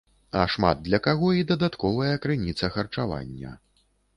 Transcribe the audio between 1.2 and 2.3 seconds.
і дадатковая